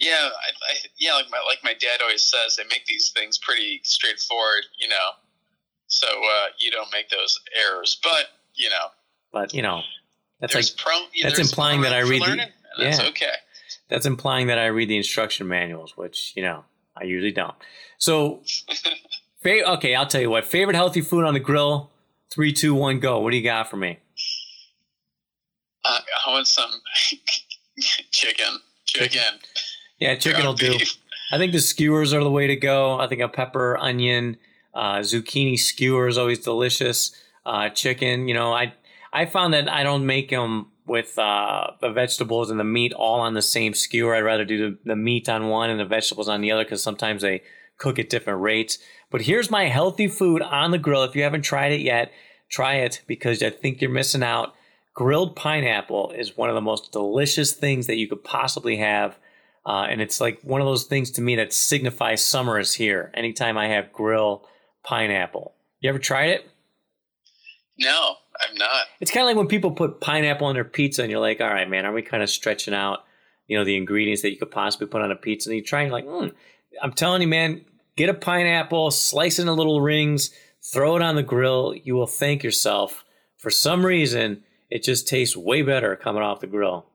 [0.00, 3.38] Yeah, I, I, yeah, like my like my dad always says, they make these things
[3.38, 5.10] pretty straightforward, you know,
[5.88, 7.98] so uh, you don't make those errors.
[8.02, 8.86] But you know,
[9.32, 9.82] but you know,
[10.40, 12.46] that's like pro, that's implying that I read the, learning,
[12.76, 13.08] and that's yeah.
[13.08, 13.32] okay.
[13.88, 16.64] that's implying that I read the instruction manuals, which you know
[16.96, 17.54] I usually don't.
[17.98, 18.42] So,
[19.42, 20.44] fa- okay, I'll tell you what.
[20.44, 21.90] Favorite healthy food on the grill.
[22.30, 23.20] Three, two, one, go.
[23.20, 23.98] What do you got for me?
[25.84, 26.70] Uh, I want some
[28.10, 28.60] chicken.
[28.84, 29.40] Chicken.
[29.98, 30.76] Yeah, chicken will do.
[31.32, 32.98] I think the skewers are the way to go.
[32.98, 34.36] I think a pepper, onion,
[34.74, 37.14] uh, zucchini skewer is always delicious.
[37.46, 38.74] Uh, chicken, you know, I
[39.12, 43.20] I found that I don't make them with uh, the vegetables and the meat all
[43.20, 44.14] on the same skewer.
[44.14, 46.82] I'd rather do the, the meat on one and the vegetables on the other because
[46.82, 47.42] sometimes they
[47.76, 48.78] cook at different rates.
[49.10, 51.04] But here's my healthy food on the grill.
[51.04, 52.10] If you haven't tried it yet,
[52.48, 54.54] try it because I think you're missing out.
[54.94, 59.16] Grilled pineapple is one of the most delicious things that you could possibly have.
[59.64, 63.12] Uh, and it's like one of those things to me that signifies summer is here.
[63.14, 64.48] Anytime I have grill
[64.88, 65.54] pineapple.
[65.80, 66.50] You ever tried it?
[67.78, 68.86] No, I'm not.
[69.00, 71.48] It's kind of like when people put pineapple on their pizza and you're like, all
[71.48, 73.04] right, man, are we kind of stretching out,
[73.46, 75.50] you know, the ingredients that you could possibly put on a pizza?
[75.50, 76.32] And you try and like, mm.
[76.82, 77.64] I'm telling you, man,
[77.96, 80.30] get a pineapple, slice it into little rings,
[80.72, 81.74] throw it on the grill.
[81.74, 83.04] You will thank yourself.
[83.36, 86.86] For some reason, it just tastes way better coming off the grill.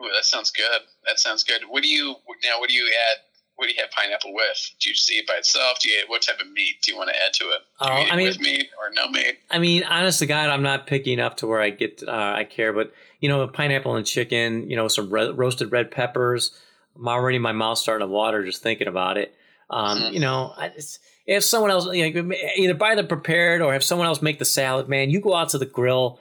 [0.00, 0.82] Ooh, that sounds good.
[1.06, 1.62] That sounds good.
[1.68, 2.60] What do you now?
[2.60, 3.18] What do you add?
[3.62, 4.72] What do you have pineapple with?
[4.80, 5.78] Do you see it by itself?
[5.78, 7.60] Do you what type of meat do you want to add to it?
[7.80, 9.38] Do Oh, eat I mean- with meat or no meat?
[9.52, 12.42] I mean, honest to God, I'm not picking up to where I get uh, I
[12.42, 16.50] care, but you know, pineapple and chicken, you know, some roasted red peppers.
[16.96, 19.32] I'm already my mouth starting to water just thinking about it.
[19.70, 20.12] Um, Mhm.
[20.14, 23.84] You know, I, it's, if someone else, you know, either buy the prepared or have
[23.84, 25.08] someone else make the salad, man.
[25.10, 26.18] You go out to the grill,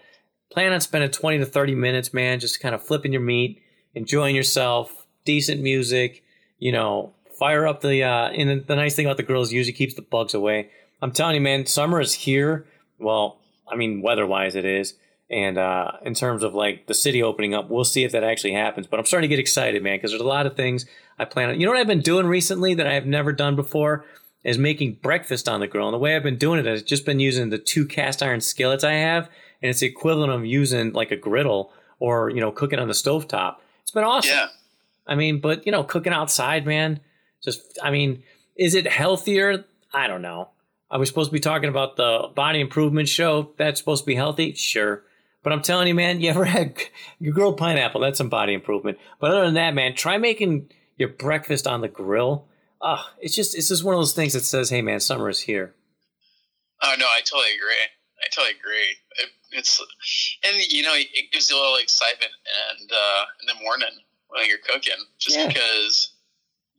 [0.52, 3.64] plan on spending 20 to 30 minutes, man, just kind of flipping your meat,
[3.96, 6.24] enjoying yourself, decent music,
[6.60, 8.04] you know, fire up the.
[8.04, 10.70] Uh, and the nice thing about the grill is usually keeps the bugs away.
[11.02, 12.68] I'm telling you, man, summer is here.
[13.00, 14.94] Well, I mean, weather wise, it is.
[15.28, 18.54] And uh, in terms of like the city opening up, we'll see if that actually
[18.54, 18.86] happens.
[18.86, 20.86] But I'm starting to get excited, man, because there's a lot of things
[21.18, 21.60] I plan on.
[21.60, 24.06] You know what I've been doing recently that I've never done before
[24.44, 25.88] is making breakfast on the grill.
[25.88, 28.42] And the way I've been doing it is just been using the two cast iron
[28.42, 29.30] skillets I have,
[29.64, 32.94] and it's the equivalent of using like a griddle or you know cooking on the
[32.94, 33.56] stovetop.
[33.82, 34.36] It's been awesome.
[34.36, 34.48] Yeah.
[35.08, 37.00] I mean, but you know, cooking outside, man,
[37.44, 38.24] just I mean,
[38.56, 39.66] is it healthier?
[39.94, 40.50] I don't know.
[40.90, 43.54] Are we supposed to be talking about the body improvement show?
[43.58, 44.54] That's supposed to be healthy?
[44.54, 45.04] Sure.
[45.44, 46.78] But I'm telling you, man, you ever had
[47.20, 48.02] your grilled pineapple?
[48.02, 48.98] That's some body improvement.
[49.20, 52.48] But other than that, man, try making your breakfast on the grill.
[52.82, 55.40] Ah, it's just it's just one of those things that says, "Hey, man, summer is
[55.40, 55.76] here."
[56.84, 57.74] Oh no, I totally agree.
[58.24, 58.96] I totally agree.
[59.20, 59.82] It, it's
[60.44, 62.32] and you know it gives you a little excitement
[62.80, 63.90] and uh, in the morning
[64.30, 65.48] when you're cooking, just Yeah.
[65.48, 66.11] because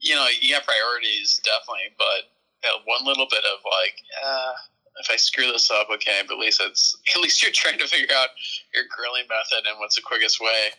[0.03, 2.29] you know you got priorities definitely, but
[2.63, 4.53] you know, one little bit of like, uh,
[4.99, 7.87] if I screw this up, okay, but at least it's at least you're trying to
[7.87, 8.29] figure out
[8.73, 10.69] your grilling method and what's the quickest way.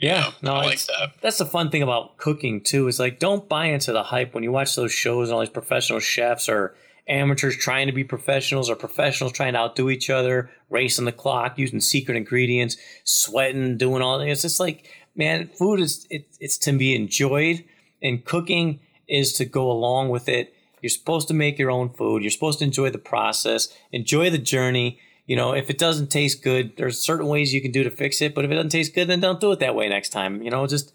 [0.00, 1.12] Yeah, know, no, I like that.
[1.20, 2.88] That's the fun thing about cooking too.
[2.88, 5.50] Is like don't buy into the hype when you watch those shows and all these
[5.50, 6.74] professional chefs or
[7.06, 11.58] amateurs trying to be professionals or professionals trying to outdo each other, racing the clock,
[11.58, 14.20] using secret ingredients, sweating, doing all.
[14.20, 17.64] It's just like man, food is it, it's to be enjoyed,
[18.04, 20.54] and cooking is to go along with it.
[20.80, 22.22] You're supposed to make your own food.
[22.22, 25.00] You're supposed to enjoy the process, enjoy the journey.
[25.26, 28.20] You know, if it doesn't taste good, there's certain ways you can do to fix
[28.20, 28.34] it.
[28.34, 30.42] But if it doesn't taste good, then don't do it that way next time.
[30.42, 30.92] You know, just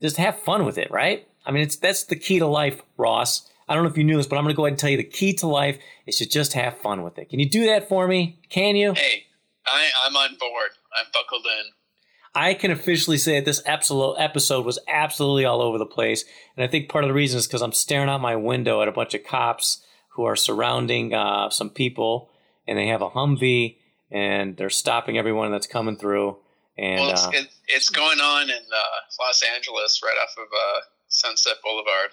[0.00, 1.26] just have fun with it, right?
[1.44, 3.50] I mean, it's that's the key to life, Ross.
[3.68, 4.90] I don't know if you knew this, but I'm going to go ahead and tell
[4.90, 7.28] you the key to life is to just have fun with it.
[7.30, 8.40] Can you do that for me?
[8.48, 8.94] Can you?
[8.94, 9.26] Hey,
[9.66, 10.70] I, I'm on board.
[10.96, 11.72] I'm buckled in.
[12.34, 16.24] I can officially say that this episode episode was absolutely all over the place,
[16.56, 18.88] and I think part of the reason is because I'm staring out my window at
[18.88, 22.30] a bunch of cops who are surrounding uh, some people,
[22.68, 23.78] and they have a Humvee,
[24.10, 26.36] and they're stopping everyone that's coming through.
[26.78, 30.48] And well, it's, uh, it, it's going on in uh, Los Angeles, right off of
[30.52, 32.10] uh, Sunset Boulevard.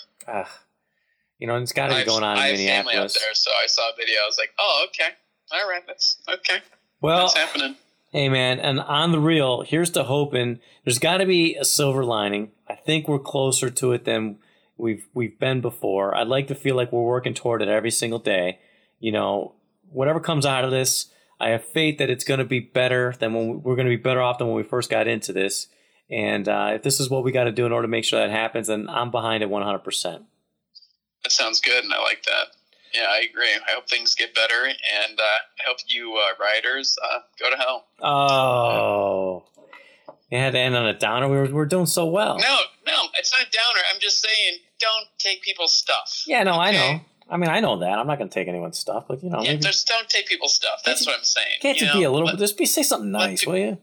[1.40, 3.14] You know, it's got to be going on I in have family out Minneapolis.
[3.14, 4.20] there, so I saw a video.
[4.22, 5.10] I was like, oh, okay,
[5.52, 6.58] all right, that's okay,
[7.02, 7.76] Well, that's happening.
[8.14, 12.06] Hey man, and on the real, here's to hoping there's got to be a silver
[12.06, 12.52] lining.
[12.70, 14.38] I think we're closer to it than
[14.78, 16.16] we've we've been before.
[16.16, 18.60] I'd like to feel like we're working toward it every single day.
[19.02, 19.56] You know,
[19.90, 21.08] whatever comes out of this,
[21.42, 23.96] I have faith that it's going to be better than when we, we're going to
[23.96, 25.68] be better off than when we first got into this.
[26.10, 28.22] And uh, if this is what we got to do in order to make sure
[28.22, 29.80] that happens, then I'm behind it 100.
[29.80, 30.24] percent
[31.24, 32.57] That sounds good, and I like that.
[32.94, 33.50] Yeah, I agree.
[33.68, 37.58] I hope things get better, and uh, I hope you uh, riders uh, go to
[37.58, 37.86] hell.
[38.02, 39.44] Oh,
[40.30, 41.28] it had to end on a downer.
[41.30, 42.38] We were, we were doing so well.
[42.38, 43.80] No, no, it's not a downer.
[43.94, 46.24] I'm just saying, don't take people's stuff.
[46.28, 47.02] Yeah, no, I know.
[47.30, 48.00] I mean, I know that.
[48.00, 50.28] I'm not going to take anyone's stuff, but you know, Yeah, maybe just don't take
[50.28, 50.82] people's stuff.
[50.86, 51.58] That's what I'm saying.
[51.62, 52.40] can't you you be a little let, bit?
[52.40, 53.78] Just be say something nice, people- will you?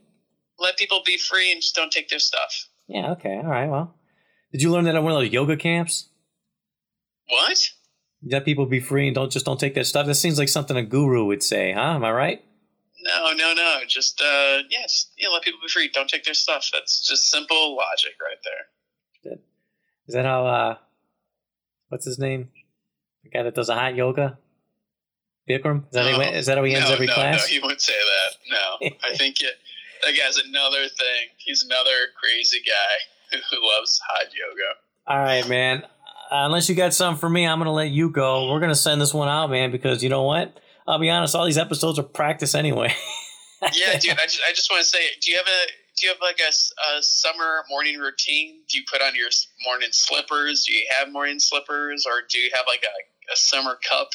[0.57, 2.67] let people be free and just don't take their stuff.
[2.87, 3.11] Yeah.
[3.11, 3.35] Okay.
[3.35, 3.69] All right.
[3.69, 3.93] Well,
[4.51, 6.07] did you learn that at one of those yoga camps?
[7.27, 7.57] What?
[8.27, 10.07] Let people be free and don't just don't take their stuff.
[10.07, 11.93] That seems like something a guru would say, huh?
[11.95, 12.43] Am I right?
[13.01, 13.79] No, no, no.
[13.87, 15.89] Just uh, yes, yeah, let people be free.
[15.93, 16.69] Don't take their stuff.
[16.73, 19.33] That's just simple logic right there.
[20.07, 20.45] Is that how?
[20.45, 20.75] uh
[21.89, 22.49] What's his name?
[23.23, 24.37] The guy that does a hot yoga.
[25.49, 25.85] Bikram.
[25.87, 26.23] Is that, how, No.
[26.23, 27.41] he, is that how he ends no, every no, class?
[27.41, 28.51] no, he wouldn't say that.
[28.51, 29.53] No, I think it,
[30.03, 31.29] that guy's another thing.
[31.37, 34.73] He's another crazy guy who loves hot yoga.
[35.07, 35.83] All right, man.
[36.31, 38.51] Uh, unless you got something for me, I'm gonna let you go.
[38.51, 40.59] We're gonna send this one out, man, because you know what?
[40.87, 41.35] I'll be honest.
[41.35, 42.93] All these episodes are practice anyway.
[43.73, 44.11] Yeah, dude.
[44.11, 46.39] I just, I just want to say, do you have a, do you have like
[46.39, 46.49] a,
[46.97, 48.59] a, summer morning routine?
[48.69, 49.29] Do you put on your
[49.65, 50.65] morning slippers?
[50.65, 54.09] Do you have morning slippers, or do you have like a, a summer cup?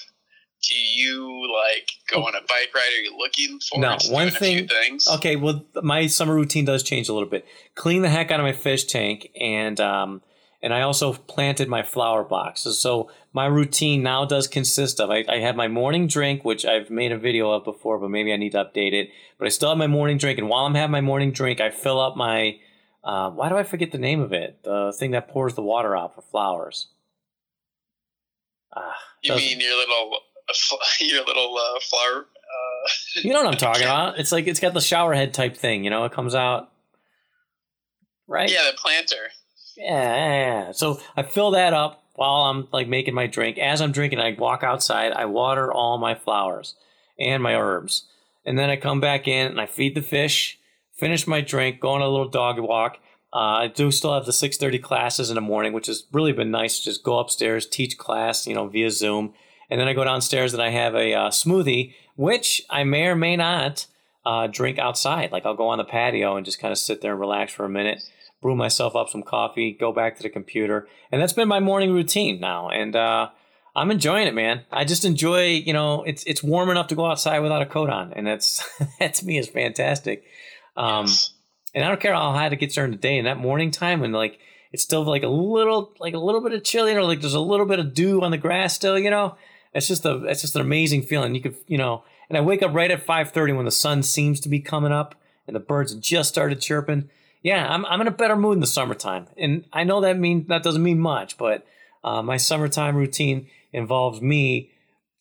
[0.68, 2.92] Do you like go on a bike ride?
[2.96, 5.08] Are you looking for No, one doing a few thing- things?
[5.08, 7.46] Okay, well, my summer routine does change a little bit.
[7.74, 10.22] Clean the heck out of my fish tank, and um,
[10.62, 12.78] and I also planted my flower boxes.
[12.78, 16.90] So my routine now does consist of I, I have my morning drink, which I've
[16.90, 19.10] made a video of before, but maybe I need to update it.
[19.38, 21.70] But I still have my morning drink, and while I'm having my morning drink, I
[21.70, 22.58] fill up my
[23.02, 24.62] uh, why do I forget the name of it?
[24.62, 26.88] The thing that pours the water out for flowers.
[28.76, 30.18] Ah, you mean your little,
[30.48, 32.26] uh, your little uh, flower?
[32.26, 34.18] Uh, you know what I'm talking about?
[34.18, 35.84] It's like it's got the shower head type thing.
[35.84, 36.70] You know, it comes out
[38.28, 38.50] right.
[38.50, 39.30] yeah, the planter.
[39.76, 40.72] Yeah.
[40.72, 43.58] So I fill that up while I'm like making my drink.
[43.58, 45.12] As I'm drinking, I walk outside.
[45.12, 46.74] I water all my flowers
[47.18, 48.04] and my herbs,
[48.44, 50.58] and then I come back in and I feed the fish.
[50.96, 51.80] Finish my drink.
[51.80, 52.98] Go on a little dog walk.
[53.32, 56.50] Uh, I do still have the 6:30 classes in the morning, which has really been
[56.50, 56.80] nice.
[56.80, 59.34] Just go upstairs, teach class, you know, via Zoom,
[59.70, 63.16] and then I go downstairs and I have a uh, smoothie, which I may or
[63.16, 63.86] may not
[64.26, 65.32] uh, drink outside.
[65.32, 67.64] Like I'll go on the patio and just kind of sit there and relax for
[67.64, 68.02] a minute
[68.42, 71.92] brew myself up some coffee, go back to the computer, and that's been my morning
[71.92, 72.68] routine now.
[72.70, 73.28] And uh,
[73.76, 74.62] I'm enjoying it, man.
[74.72, 77.90] I just enjoy, you know, it's it's warm enough to go outside without a coat
[77.90, 78.62] on, and that's
[78.98, 80.24] that to me is fantastic.
[80.76, 81.32] Um, Yes.
[81.74, 83.18] and I don't care how hot it gets during the day.
[83.18, 84.38] And that morning time when like
[84.72, 87.40] it's still like a little like a little bit of chilly, or like there's a
[87.40, 89.36] little bit of dew on the grass still, you know.
[89.72, 91.34] It's just a it's just an amazing feeling.
[91.34, 94.40] You could you know, and I wake up right at 5:30 when the sun seems
[94.40, 95.14] to be coming up
[95.46, 97.08] and the birds just started chirping.
[97.42, 100.46] Yeah, I'm I'm in a better mood in the summertime, and I know that mean
[100.48, 101.66] that doesn't mean much, but
[102.04, 104.72] uh, my summertime routine involves me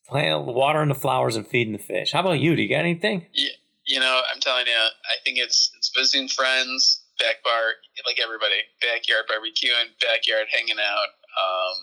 [0.07, 2.11] plant, watering the flowers and feeding the fish.
[2.11, 2.55] How about you?
[2.55, 3.25] Do you got anything?
[3.33, 3.51] Yeah,
[3.85, 7.73] you know, I'm telling you, I think it's it's visiting friends, back bar,
[8.05, 11.09] like everybody, backyard barbecuing, backyard hanging out.
[11.39, 11.77] Um,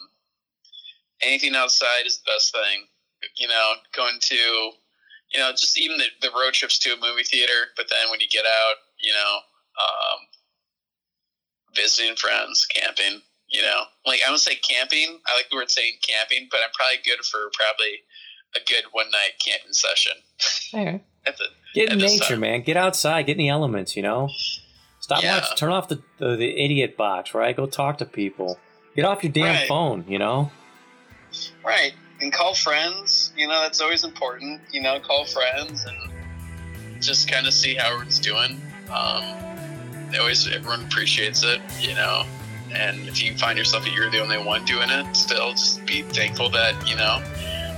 [1.22, 2.86] anything outside is the best thing.
[3.36, 7.24] You know, going to, you know, just even the, the road trips to a movie
[7.24, 7.72] theater.
[7.76, 9.38] But then when you get out, you know,
[9.80, 10.18] um,
[11.74, 13.20] visiting friends, camping.
[13.48, 15.20] You know, like I don't say camping.
[15.26, 18.00] I like the word saying camping, but I'm probably good for probably
[18.56, 20.12] a good one night camping session.
[20.74, 21.02] Okay.
[21.26, 21.44] At the,
[21.74, 22.40] Get in At nature, time.
[22.40, 22.62] man.
[22.62, 23.26] Get outside.
[23.26, 23.96] Get in the elements.
[23.96, 24.28] You know.
[25.00, 25.38] Stop Yeah.
[25.40, 25.56] watching.
[25.56, 27.34] Turn off the, the the idiot box.
[27.34, 27.56] Right.
[27.56, 28.58] Go talk to people.
[28.96, 29.68] Get off your damn Right.
[29.68, 30.04] phone.
[30.08, 30.50] You know.
[31.64, 31.92] Right.
[32.20, 33.32] And call friends.
[33.36, 34.60] You know, that's always important.
[34.72, 38.60] You know, call friends and just kind of see how everyone's doing.
[38.90, 39.55] Um, they
[40.18, 42.24] always, everyone appreciates it, you know.
[42.72, 46.02] And if you find yourself that you're the only one doing it, still just be
[46.02, 47.22] thankful that, you know,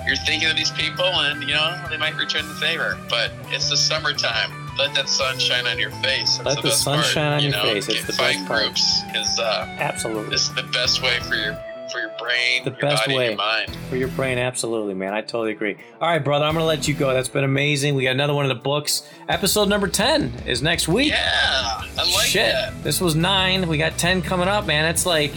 [0.06, 2.98] you're thinking of these people and, you know, they might return the favor.
[3.08, 4.50] But it's the summertime.
[4.78, 6.38] Let that sun shine on your face.
[6.38, 7.72] That's Let the best sun part, shine on you your know?
[7.74, 7.88] face.
[7.88, 8.62] It's the best part.
[8.62, 10.30] groups because uh, Absolutely.
[10.30, 11.54] this is the best way for your
[11.90, 13.28] for your brain, The your best body, way.
[13.28, 13.76] your mind.
[13.90, 15.12] For your brain, absolutely, man.
[15.14, 15.76] I totally agree.
[16.00, 17.12] All right, brother, I'm gonna let you go.
[17.12, 17.94] That's been amazing.
[17.94, 19.08] We got another one of the books.
[19.28, 21.08] Episode number ten is next week.
[21.10, 22.82] Yeah, I like Shit, that.
[22.84, 23.68] this was nine.
[23.68, 24.84] We got ten coming up, man.
[24.86, 25.32] It's like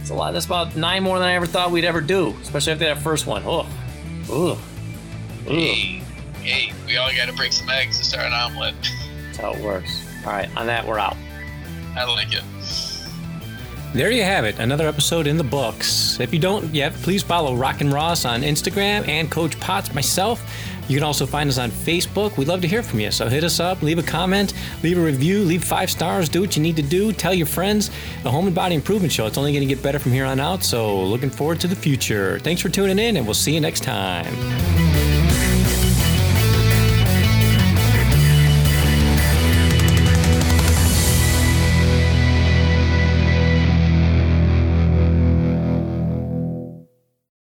[0.00, 0.32] it's a lot.
[0.32, 3.26] That's about nine more than I ever thought we'd ever do, especially after that first
[3.26, 3.42] one.
[3.44, 3.66] Oh,
[4.32, 4.58] ugh.
[5.46, 6.02] Hey,
[6.42, 8.74] hey, we all got to break some eggs to start an omelet.
[9.26, 10.06] That's how it works.
[10.24, 11.16] All right, on that, we're out.
[11.96, 12.42] I like it.
[13.92, 16.20] There you have it, another episode in the books.
[16.20, 20.40] If you don't yet, please follow Rockin' Ross on Instagram and Coach Potts myself.
[20.88, 22.36] You can also find us on Facebook.
[22.36, 23.10] We'd love to hear from you.
[23.10, 26.56] So hit us up, leave a comment, leave a review, leave five stars, do what
[26.56, 27.90] you need to do, tell your friends.
[28.22, 30.38] The Home and Body Improvement Show, it's only going to get better from here on
[30.38, 30.62] out.
[30.62, 32.38] So looking forward to the future.
[32.38, 34.89] Thanks for tuning in, and we'll see you next time.